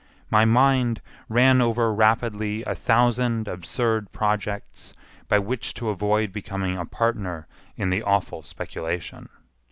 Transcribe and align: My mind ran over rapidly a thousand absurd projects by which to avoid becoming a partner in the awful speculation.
My 0.31 0.45
mind 0.45 0.99
ran 1.29 1.61
over 1.61 1.93
rapidly 1.93 2.63
a 2.63 2.73
thousand 2.73 3.47
absurd 3.47 4.11
projects 4.11 4.95
by 5.27 5.37
which 5.37 5.75
to 5.75 5.89
avoid 5.89 6.33
becoming 6.33 6.75
a 6.75 6.85
partner 6.87 7.45
in 7.77 7.91
the 7.91 8.01
awful 8.01 8.41
speculation. 8.41 9.29